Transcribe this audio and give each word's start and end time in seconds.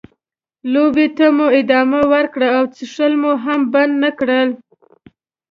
لوبې 0.73 1.07
ته 1.17 1.25
مو 1.35 1.45
ادامه 1.59 2.01
ورکړه 2.13 2.47
او 2.57 2.63
څښل 2.75 3.13
مو 3.21 3.31
هم 3.43 3.61
بند 3.73 3.93
نه 4.03 4.09
کړل. 4.19 4.49